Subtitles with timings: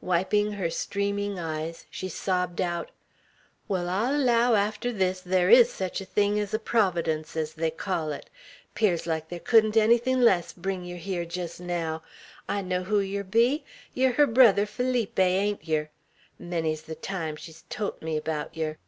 [0.00, 2.90] Wiping her streaming eyes, she sobbed out:
[3.68, 7.70] "Wall, I'll allow, arter this, thar is sech a thing ez a Providence, ez they
[7.70, 8.28] call it.
[8.74, 12.02] 'Pears like ther couldn't ennythin' less brung yer hyar jest naow.
[12.48, 13.62] I know who yer be;
[13.94, 15.90] ye're her brother Feeleepy, ain't yer?
[16.36, 18.78] Menny's ther time she's tolt me about yer!